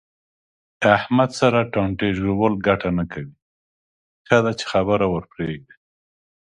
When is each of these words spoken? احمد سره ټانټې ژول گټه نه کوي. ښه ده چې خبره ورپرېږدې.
احمد 0.95 1.29
سره 1.39 1.59
ټانټې 1.73 2.09
ژول 2.19 2.53
گټه 2.67 2.89
نه 2.97 3.05
کوي. 3.13 3.33
ښه 4.27 4.37
ده 4.45 4.51
چې 4.59 4.65
خبره 4.71 5.05
ورپرېږدې. 5.09 5.75